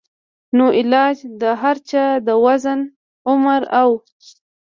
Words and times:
نو 0.57 0.65
علاج 0.79 1.17
د 1.41 1.43
هر 1.61 1.77
چا 1.89 2.05
د 2.27 2.29
وزن، 2.45 2.79
عمر 3.29 3.61
او 3.81 3.89